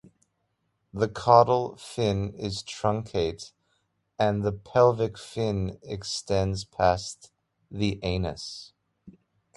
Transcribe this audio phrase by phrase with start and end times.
[0.91, 3.51] The caudal fin is truncate
[4.17, 7.31] and the pelvic fin extends past
[7.69, 8.73] the anus.